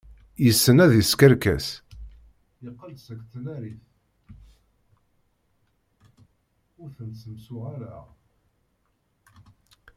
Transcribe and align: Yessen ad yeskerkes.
Yessen 0.45 0.77
ad 0.83 0.91
yeskerkes. 0.95 1.67